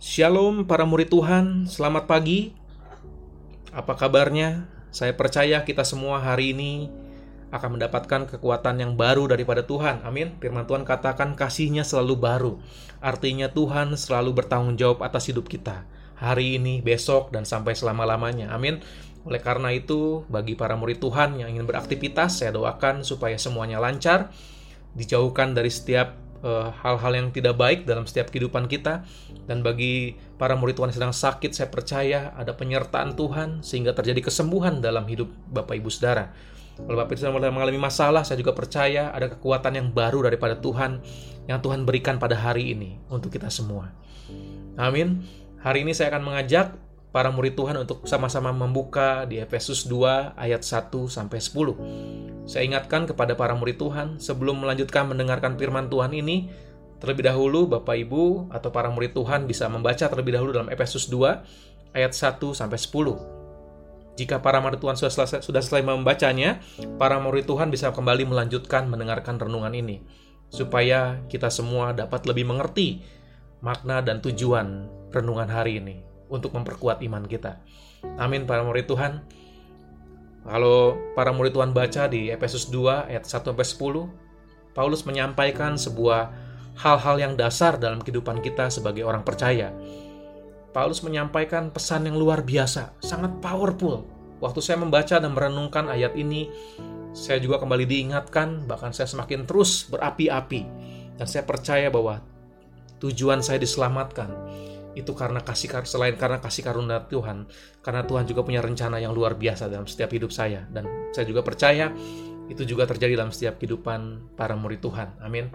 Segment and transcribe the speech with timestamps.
[0.00, 2.56] Shalom para murid Tuhan, selamat pagi.
[3.68, 4.64] Apa kabarnya?
[4.88, 6.88] Saya percaya kita semua hari ini
[7.52, 10.00] akan mendapatkan kekuatan yang baru daripada Tuhan.
[10.00, 10.40] Amin.
[10.40, 12.52] Firman Tuhan katakan kasihnya selalu baru.
[13.04, 15.84] Artinya Tuhan selalu bertanggung jawab atas hidup kita.
[16.16, 18.56] Hari ini, besok, dan sampai selama-lamanya.
[18.56, 18.80] Amin.
[19.28, 24.32] Oleh karena itu, bagi para murid Tuhan yang ingin beraktivitas, saya doakan supaya semuanya lancar,
[24.96, 29.04] dijauhkan dari setiap hal-hal uh, yang tidak baik dalam setiap kehidupan kita
[29.44, 34.24] dan bagi para murid Tuhan yang sedang sakit saya percaya ada penyertaan Tuhan sehingga terjadi
[34.24, 36.32] kesembuhan dalam hidup Bapak Ibu Saudara.
[36.80, 41.04] Kalau Bapak Ibu Saudara mengalami masalah, saya juga percaya ada kekuatan yang baru daripada Tuhan
[41.44, 43.92] yang Tuhan berikan pada hari ini untuk kita semua.
[44.80, 45.20] Amin.
[45.60, 46.72] Hari ini saya akan mengajak
[47.10, 52.19] para murid Tuhan untuk sama-sama membuka di Efesus 2 ayat 1 sampai 10.
[52.48, 56.50] Saya ingatkan kepada para murid Tuhan, sebelum melanjutkan mendengarkan firman Tuhan ini,
[57.00, 61.96] terlebih dahulu Bapak Ibu atau para murid Tuhan bisa membaca terlebih dahulu dalam Efesus 2
[61.96, 63.40] ayat 1 sampai 10.
[64.20, 66.60] Jika para murid Tuhan sudah selesai, sudah selesai membacanya,
[67.00, 70.04] para murid Tuhan bisa kembali melanjutkan mendengarkan renungan ini
[70.50, 73.00] supaya kita semua dapat lebih mengerti
[73.62, 77.62] makna dan tujuan renungan hari ini untuk memperkuat iman kita.
[78.18, 79.24] Amin para murid Tuhan.
[80.40, 86.32] Kalau para murid Tuhan baca di Efesus 2 ayat 1 sampai 10, Paulus menyampaikan sebuah
[86.80, 89.68] hal-hal yang dasar dalam kehidupan kita sebagai orang percaya.
[90.70, 94.06] Paulus menyampaikan pesan yang luar biasa, sangat powerful.
[94.40, 96.48] Waktu saya membaca dan merenungkan ayat ini,
[97.12, 100.62] saya juga kembali diingatkan, bahkan saya semakin terus berapi-api.
[101.20, 102.22] Dan saya percaya bahwa
[103.02, 104.30] tujuan saya diselamatkan
[104.98, 107.46] itu karena kasih selain karena kasih karunia Tuhan,
[107.80, 111.46] karena Tuhan juga punya rencana yang luar biasa dalam setiap hidup saya dan saya juga
[111.46, 111.94] percaya
[112.50, 115.14] itu juga terjadi dalam setiap kehidupan para murid Tuhan.
[115.22, 115.46] Amin.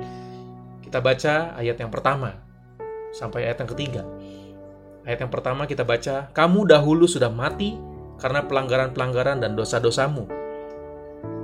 [0.80, 2.40] Kita baca ayat yang pertama
[3.12, 4.04] sampai ayat yang ketiga.
[5.04, 7.76] Ayat yang pertama kita baca, "Kamu dahulu sudah mati
[8.16, 10.24] karena pelanggaran-pelanggaran dan dosa-dosamu."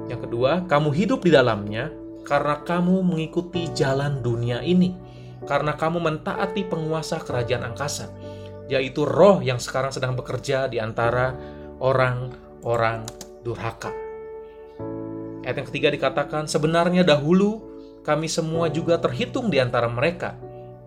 [0.07, 1.91] Yang kedua, "Kamu hidup di dalamnya
[2.23, 5.10] karena kamu mengikuti jalan dunia ini."
[5.45, 8.13] Karena kamu mentaati penguasa kerajaan angkasa,
[8.69, 11.33] yaitu roh yang sekarang sedang bekerja di antara
[11.81, 13.05] orang-orang
[13.41, 13.89] durhaka.
[15.41, 17.65] Ayat yang ketiga dikatakan, sebenarnya dahulu
[18.05, 20.37] kami semua juga terhitung di antara mereka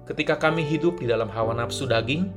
[0.06, 2.30] ketika kami hidup di dalam hawa nafsu daging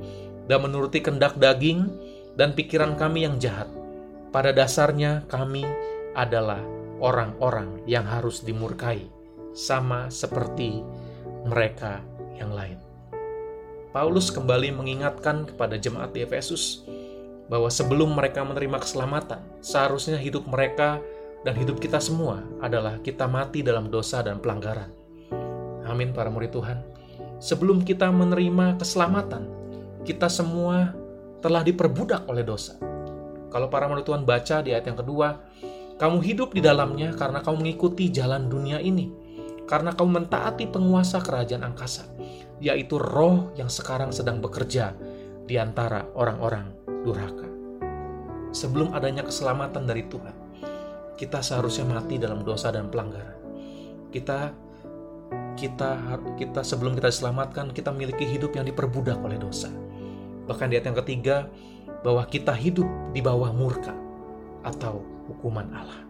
[0.48, 1.86] dan menuruti kendak daging
[2.34, 3.68] dan pikiran kami yang jahat.
[4.28, 5.64] Pada dasarnya kami
[6.12, 6.60] adalah
[6.98, 9.06] orang-orang yang harus dimurkai,
[9.54, 10.82] sama seperti
[11.48, 12.04] mereka
[12.36, 12.78] yang lain.
[13.88, 16.84] Paulus kembali mengingatkan kepada jemaat di Efesus
[17.48, 21.00] bahwa sebelum mereka menerima keselamatan, seharusnya hidup mereka
[21.42, 24.92] dan hidup kita semua adalah kita mati dalam dosa dan pelanggaran.
[25.88, 26.84] Amin para murid Tuhan.
[27.40, 29.48] Sebelum kita menerima keselamatan,
[30.04, 30.92] kita semua
[31.40, 32.76] telah diperbudak oleh dosa.
[33.48, 35.40] Kalau para murid Tuhan baca di ayat yang kedua,
[35.96, 39.27] kamu hidup di dalamnya karena kamu mengikuti jalan dunia ini
[39.68, 42.08] karena kamu mentaati penguasa kerajaan angkasa,
[42.58, 44.96] yaitu roh yang sekarang sedang bekerja
[45.44, 46.72] di antara orang-orang
[47.04, 47.44] durhaka.
[48.50, 50.36] Sebelum adanya keselamatan dari Tuhan,
[51.20, 53.36] kita seharusnya mati dalam dosa dan pelanggaran.
[54.08, 54.56] Kita
[55.58, 55.90] kita
[56.40, 59.68] kita sebelum kita diselamatkan, kita memiliki hidup yang diperbudak oleh dosa.
[60.48, 61.36] Bahkan di ayat yang ketiga,
[62.00, 63.92] bahwa kita hidup di bawah murka
[64.64, 66.00] atau hukuman Allah.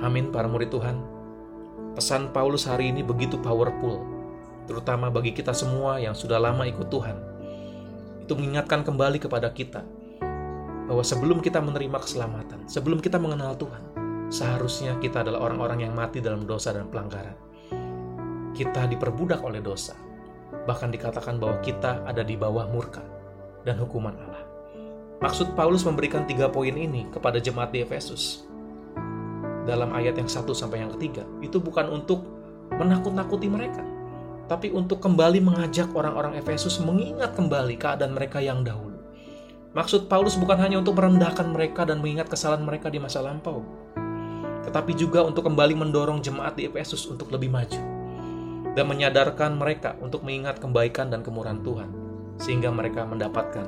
[0.00, 1.17] Amin para murid Tuhan.
[1.98, 4.06] Pesan Paulus hari ini begitu powerful,
[4.70, 7.18] terutama bagi kita semua yang sudah lama ikut Tuhan.
[8.22, 9.82] Itu mengingatkan kembali kepada kita
[10.86, 13.82] bahwa sebelum kita menerima keselamatan, sebelum kita mengenal Tuhan,
[14.30, 17.34] seharusnya kita adalah orang-orang yang mati dalam dosa dan pelanggaran.
[18.54, 19.98] Kita diperbudak oleh dosa,
[20.70, 23.02] bahkan dikatakan bahwa kita ada di bawah murka
[23.66, 24.46] dan hukuman Allah.
[25.18, 28.46] Maksud Paulus memberikan tiga poin ini kepada jemaat di Efesus
[29.68, 32.24] dalam ayat yang satu sampai yang ketiga itu bukan untuk
[32.72, 33.84] menakut-nakuti mereka,
[34.48, 38.96] tapi untuk kembali mengajak orang-orang Efesus mengingat kembali keadaan mereka yang dahulu.
[39.76, 43.60] Maksud Paulus bukan hanya untuk merendahkan mereka dan mengingat kesalahan mereka di masa lampau,
[44.64, 47.80] tetapi juga untuk kembali mendorong jemaat di Efesus untuk lebih maju
[48.72, 51.90] dan menyadarkan mereka untuk mengingat kebaikan dan kemurahan Tuhan,
[52.40, 53.64] sehingga mereka mendapatkan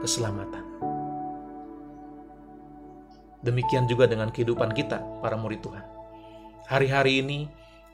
[0.00, 0.67] keselamatan.
[3.42, 5.84] Demikian juga dengan kehidupan kita, para murid Tuhan.
[6.66, 7.38] Hari-hari ini,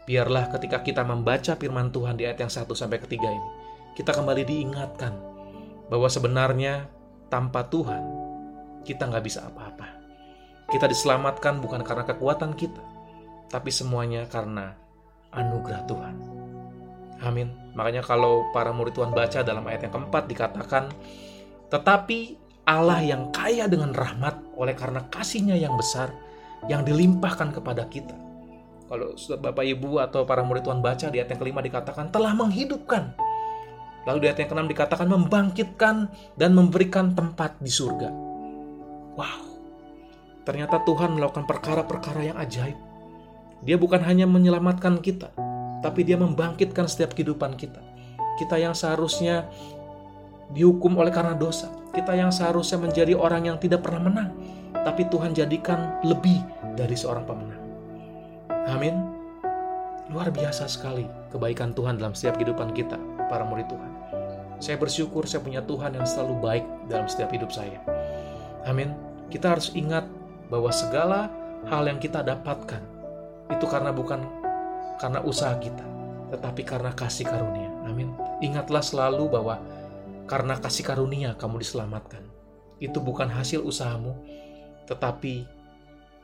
[0.08, 3.48] biarlah ketika kita membaca firman Tuhan di ayat yang 1 sampai ketiga ini,
[3.94, 5.12] kita kembali diingatkan
[5.92, 6.88] bahwa sebenarnya
[7.28, 8.02] tanpa Tuhan,
[8.88, 9.88] kita nggak bisa apa-apa.
[10.72, 12.82] Kita diselamatkan bukan karena kekuatan kita,
[13.52, 14.72] tapi semuanya karena
[15.30, 16.16] anugerah Tuhan.
[17.22, 17.52] Amin.
[17.76, 20.90] Makanya kalau para murid Tuhan baca dalam ayat yang keempat dikatakan,
[21.68, 26.08] tetapi Allah yang kaya dengan rahmat oleh karena kasihnya yang besar
[26.64, 28.16] yang dilimpahkan kepada kita.
[28.88, 33.16] Kalau Bapak Ibu atau para murid Tuhan baca di ayat yang kelima dikatakan telah menghidupkan.
[34.04, 35.96] Lalu di ayat yang keenam dikatakan membangkitkan
[36.36, 38.12] dan memberikan tempat di surga.
[39.16, 39.40] Wow,
[40.44, 42.76] ternyata Tuhan melakukan perkara-perkara yang ajaib.
[43.64, 45.32] Dia bukan hanya menyelamatkan kita,
[45.80, 47.80] tapi dia membangkitkan setiap kehidupan kita.
[48.36, 49.48] Kita yang seharusnya
[50.52, 51.70] dihukum oleh karena dosa.
[51.94, 54.30] Kita yang seharusnya menjadi orang yang tidak pernah menang,
[54.84, 56.42] tapi Tuhan jadikan lebih
[56.74, 57.62] dari seorang pemenang.
[58.68, 58.94] Amin.
[60.12, 63.00] Luar biasa sekali kebaikan Tuhan dalam setiap kehidupan kita,
[63.30, 63.90] para murid Tuhan.
[64.60, 67.80] Saya bersyukur saya punya Tuhan yang selalu baik dalam setiap hidup saya.
[68.68, 68.92] Amin.
[69.32, 70.04] Kita harus ingat
[70.52, 71.32] bahwa segala
[71.68, 72.80] hal yang kita dapatkan
[73.48, 74.24] itu karena bukan
[75.00, 75.84] karena usaha kita,
[76.32, 77.68] tetapi karena kasih karunia.
[77.88, 78.12] Amin.
[78.40, 79.60] Ingatlah selalu bahwa
[80.24, 82.24] karena kasih karunia kamu diselamatkan.
[82.80, 84.16] Itu bukan hasil usahamu,
[84.88, 85.44] tetapi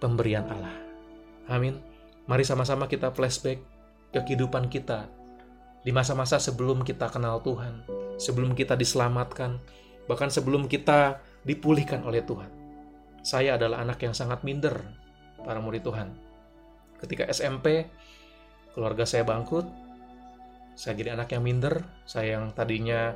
[0.00, 0.74] pemberian Allah.
[1.48, 1.78] Amin.
[2.28, 3.60] Mari sama-sama kita flashback
[4.10, 5.10] ke kehidupan kita
[5.80, 7.84] di masa-masa sebelum kita kenal Tuhan,
[8.20, 9.60] sebelum kita diselamatkan,
[10.04, 12.50] bahkan sebelum kita dipulihkan oleh Tuhan.
[13.20, 14.76] Saya adalah anak yang sangat minder,
[15.44, 16.12] para murid Tuhan.
[17.00, 17.88] Ketika SMP,
[18.76, 19.68] keluarga saya bangkrut,
[20.76, 23.12] saya jadi anak yang minder, saya yang tadinya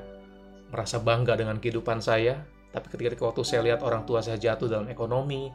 [0.71, 2.45] merasa bangga dengan kehidupan saya,
[2.75, 5.53] tapi ketika waktu saya lihat orang tua saya jatuh dalam ekonomi,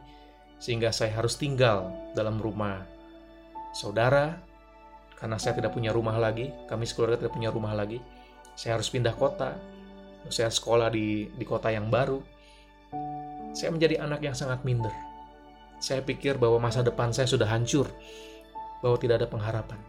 [0.60, 2.84] sehingga saya harus tinggal dalam rumah
[3.76, 4.40] saudara,
[5.20, 8.00] karena saya tidak punya rumah lagi, kami sekeluarga tidak punya rumah lagi,
[8.56, 9.60] saya harus pindah kota,
[10.32, 12.24] saya sekolah di, di kota yang baru,
[13.52, 14.92] saya menjadi anak yang sangat minder.
[15.80, 17.88] Saya pikir bahwa masa depan saya sudah hancur,
[18.84, 19.80] bahwa tidak ada pengharapan.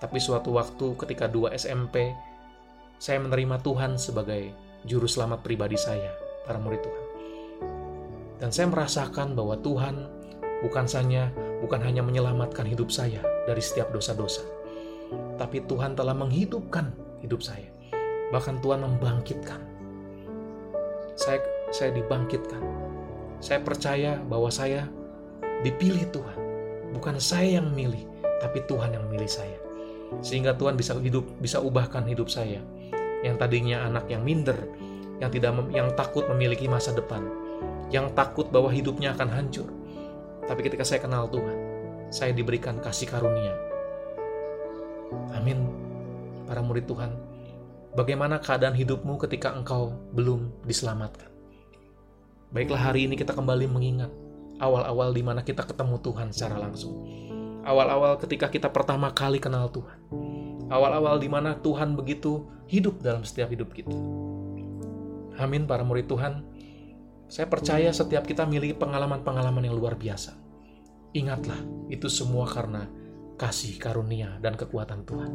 [0.00, 2.12] Tapi suatu waktu ketika dua SMP,
[3.00, 4.52] saya menerima Tuhan sebagai
[4.88, 6.16] juru selamat pribadi saya,
[6.48, 7.04] para murid Tuhan.
[8.40, 10.08] Dan saya merasakan bahwa Tuhan
[10.64, 11.28] bukan hanya
[11.60, 14.40] bukan hanya menyelamatkan hidup saya dari setiap dosa-dosa,
[15.36, 17.68] tapi Tuhan telah menghidupkan hidup saya.
[18.32, 19.60] Bahkan Tuhan membangkitkan.
[21.20, 22.62] Saya saya dibangkitkan.
[23.44, 24.88] Saya percaya bahwa saya
[25.60, 26.38] dipilih Tuhan.
[26.96, 28.08] Bukan saya yang memilih,
[28.40, 29.58] tapi Tuhan yang memilih saya.
[30.24, 32.64] Sehingga Tuhan bisa hidup bisa ubahkan hidup saya
[33.22, 34.56] yang tadinya anak yang minder,
[35.18, 37.26] yang tidak yang takut memiliki masa depan,
[37.90, 39.68] yang takut bahwa hidupnya akan hancur.
[40.46, 41.56] Tapi ketika saya kenal Tuhan,
[42.08, 43.52] saya diberikan kasih karunia.
[45.36, 45.68] Amin.
[46.48, 47.12] Para murid Tuhan,
[47.92, 51.28] bagaimana keadaan hidupmu ketika engkau belum diselamatkan?
[52.48, 54.08] Baiklah hari ini kita kembali mengingat
[54.56, 57.04] awal-awal di mana kita ketemu Tuhan secara langsung.
[57.68, 60.00] Awal-awal ketika kita pertama kali kenal Tuhan
[60.68, 63.92] awal-awal di mana Tuhan begitu hidup dalam setiap hidup kita.
[65.38, 66.44] Amin para murid Tuhan.
[67.28, 70.32] Saya percaya setiap kita miliki pengalaman-pengalaman yang luar biasa.
[71.12, 71.60] Ingatlah,
[71.92, 72.88] itu semua karena
[73.36, 75.32] kasih karunia dan kekuatan Tuhan.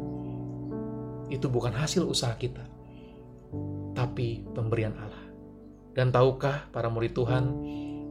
[1.30, 2.66] Itu bukan hasil usaha kita,
[3.94, 5.24] tapi pemberian Allah.
[5.94, 7.44] Dan tahukah para murid Tuhan,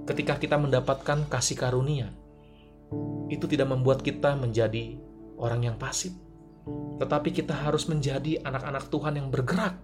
[0.07, 2.07] ketika kita mendapatkan kasih karunia,
[3.27, 4.95] itu tidak membuat kita menjadi
[5.35, 6.15] orang yang pasif,
[6.99, 9.75] tetapi kita harus menjadi anak-anak Tuhan yang bergerak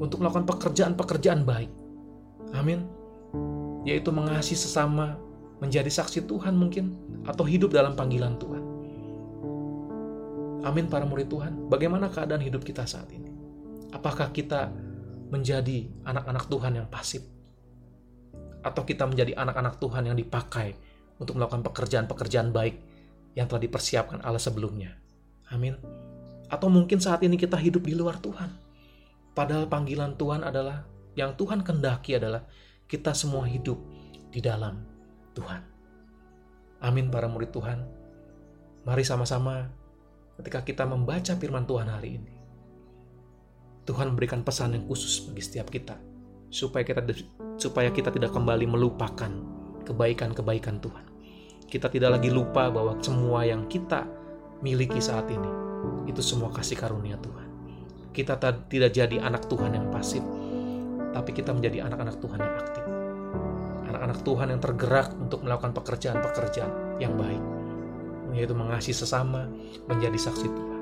[0.00, 1.70] untuk melakukan pekerjaan-pekerjaan baik.
[2.56, 2.84] Amin.
[3.88, 5.16] Yaitu mengasihi sesama,
[5.60, 8.64] menjadi saksi Tuhan mungkin, atau hidup dalam panggilan Tuhan.
[10.60, 11.72] Amin para murid Tuhan.
[11.72, 13.32] Bagaimana keadaan hidup kita saat ini?
[13.96, 14.68] Apakah kita
[15.32, 17.24] menjadi anak-anak Tuhan yang pasif?
[18.60, 20.76] Atau kita menjadi anak-anak Tuhan yang dipakai
[21.16, 22.76] untuk melakukan pekerjaan-pekerjaan baik
[23.32, 24.99] yang telah dipersiapkan Allah sebelumnya?
[25.50, 25.74] Amin.
[26.50, 28.50] Atau mungkin saat ini kita hidup di luar Tuhan.
[29.34, 32.46] Padahal panggilan Tuhan adalah yang Tuhan kendaki adalah
[32.90, 33.78] kita semua hidup
[34.30, 34.82] di dalam
[35.34, 35.62] Tuhan.
[36.82, 37.78] Amin para murid Tuhan.
[38.86, 39.68] Mari sama-sama
[40.40, 42.32] ketika kita membaca firman Tuhan hari ini.
[43.84, 45.98] Tuhan memberikan pesan yang khusus bagi setiap kita
[46.50, 47.02] supaya kita
[47.58, 49.30] supaya kita tidak kembali melupakan
[49.86, 51.04] kebaikan-kebaikan Tuhan.
[51.70, 54.06] Kita tidak lagi lupa bahwa semua yang kita
[54.60, 55.50] miliki saat ini.
[56.08, 57.48] Itu semua kasih karunia Tuhan.
[58.10, 60.20] Kita tidak jadi anak Tuhan yang pasif,
[61.14, 62.84] tapi kita menjadi anak-anak Tuhan yang aktif.
[63.90, 67.42] Anak-anak Tuhan yang tergerak untuk melakukan pekerjaan-pekerjaan yang baik,
[68.34, 69.46] yaitu mengasihi sesama,
[69.86, 70.80] menjadi saksi Tuhan.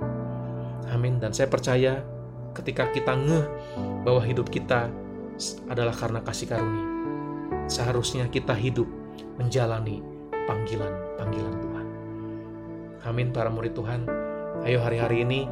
[0.89, 1.21] Amin.
[1.21, 2.01] Dan saya percaya
[2.57, 3.47] ketika kita ngeh
[4.03, 4.89] bahwa hidup kita
[5.69, 6.87] adalah karena kasih karunia,
[7.69, 8.89] seharusnya kita hidup
[9.37, 10.01] menjalani
[10.49, 11.68] panggilan-panggilan Tuhan.
[13.07, 14.11] Amin para murid Tuhan.
[14.67, 15.47] Ayo hari-hari ini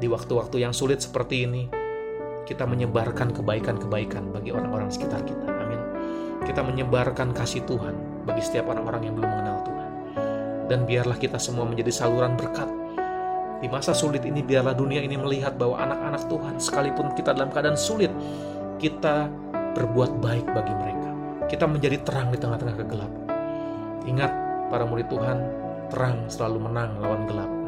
[0.00, 1.68] di waktu-waktu yang sulit seperti ini,
[2.48, 5.44] kita menyebarkan kebaikan-kebaikan bagi orang-orang sekitar kita.
[5.44, 5.80] Amin.
[6.48, 9.90] Kita menyebarkan kasih Tuhan bagi setiap orang-orang yang belum mengenal Tuhan.
[10.72, 12.72] Dan biarlah kita semua menjadi saluran berkat.
[13.58, 17.76] Di masa sulit ini, biarlah dunia ini melihat bahwa anak-anak Tuhan, sekalipun kita dalam keadaan
[17.76, 18.12] sulit,
[18.80, 19.28] kita
[19.76, 21.10] berbuat baik bagi mereka.
[21.50, 23.22] Kita menjadi terang di tengah-tengah kegelapan.
[24.06, 24.32] Ingat,
[24.70, 27.58] para murid Tuhan, terang selalu menang lawan gelap.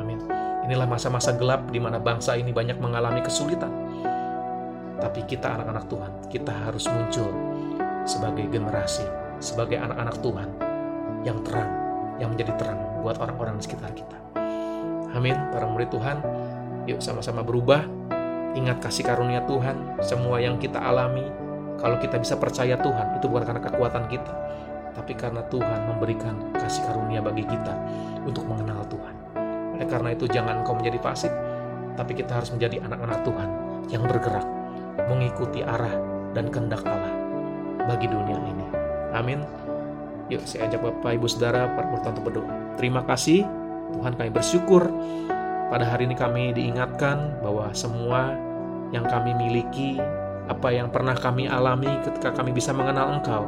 [0.70, 3.74] Inilah masa-masa gelap di mana bangsa ini banyak mengalami kesulitan.
[5.02, 7.26] Tapi kita anak-anak Tuhan, kita harus muncul
[8.06, 9.02] sebagai generasi,
[9.42, 10.48] sebagai anak-anak Tuhan
[11.26, 11.72] yang terang,
[12.22, 14.14] yang menjadi terang buat orang-orang di sekitar kita.
[15.10, 16.22] Amin, para murid Tuhan.
[16.86, 17.82] Yuk sama-sama berubah.
[18.54, 21.26] Ingat kasih karunia Tuhan, semua yang kita alami,
[21.82, 24.34] kalau kita bisa percaya Tuhan, itu bukan karena kekuatan kita,
[24.94, 27.74] tapi karena Tuhan memberikan kasih karunia bagi kita
[28.26, 29.14] untuk mengenal Tuhan.
[29.76, 31.32] Oleh karena itu jangan kau menjadi pasif,
[31.94, 33.48] tapi kita harus menjadi anak-anak Tuhan
[33.90, 34.46] yang bergerak,
[35.08, 35.94] mengikuti arah
[36.36, 37.14] dan kehendak Allah
[37.86, 38.66] bagi dunia ini.
[39.14, 39.42] Amin.
[40.30, 42.54] Yuk saya ajak Bapak Ibu Saudara para untuk berdoa.
[42.78, 43.42] Terima kasih
[43.98, 44.86] Tuhan kami bersyukur
[45.70, 48.34] pada hari ini kami diingatkan bahwa semua
[48.90, 50.02] yang kami miliki,
[50.50, 53.46] apa yang pernah kami alami ketika kami bisa mengenal Engkau,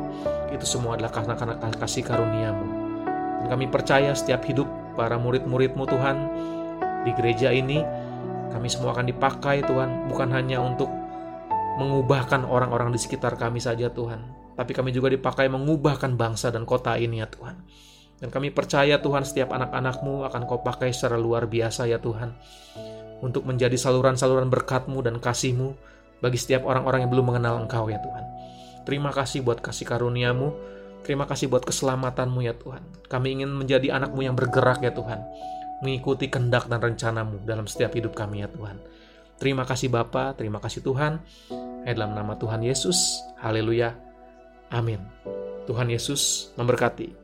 [0.54, 1.35] itu semua adalah karena
[1.75, 2.66] kasih karuniamu.
[3.42, 6.16] Dan kami percaya setiap hidup para murid-muridmu Tuhan
[7.02, 7.82] di gereja ini
[8.52, 10.87] kami semua akan dipakai Tuhan bukan hanya untuk
[11.80, 14.23] mengubahkan orang-orang di sekitar kami saja Tuhan
[14.54, 17.56] tapi kami juga dipakai mengubahkan bangsa dan kota ini ya Tuhan
[18.23, 22.37] dan kami percaya Tuhan setiap anak-anakmu akan kau pakai secara luar biasa ya Tuhan
[23.25, 25.75] untuk menjadi saluran-saluran berkatmu dan kasihmu
[26.22, 28.24] bagi setiap orang-orang yang belum mengenal Engkau ya Tuhan.
[28.86, 30.54] Terima kasih buat kasih karuniamu
[31.02, 32.82] Terima kasih buat keselamatanmu ya Tuhan.
[33.10, 35.18] Kami ingin menjadi anakmu yang bergerak ya Tuhan.
[35.82, 38.78] Mengikuti kendak dan rencanamu dalam setiap hidup kami ya Tuhan.
[39.42, 41.18] Terima kasih Bapa, terima kasih Tuhan.
[41.82, 43.18] Hanya dalam nama Tuhan Yesus.
[43.42, 43.98] Haleluya.
[44.70, 45.02] Amin.
[45.66, 47.21] Tuhan Yesus memberkati.